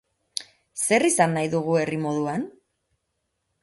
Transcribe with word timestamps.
Zer 0.85 1.05
izan 1.11 1.37
nahi 1.39 1.53
dugu 1.53 1.79
herri 1.83 2.03
moduan? 2.09 2.51